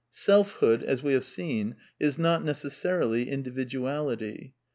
Selfhood, 0.09 0.81
as 0.81 1.03
we 1.03 1.13
have 1.13 1.23
seen, 1.23 1.75
is 1.99 2.17
not 2.17 2.43
necessarily 2.43 3.29
individuality. 3.29 4.55